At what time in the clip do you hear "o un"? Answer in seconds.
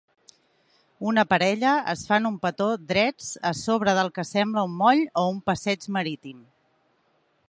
5.21-5.41